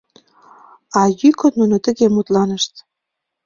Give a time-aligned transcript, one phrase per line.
[0.99, 2.73] А йӱкын нуно тыге мутланышт: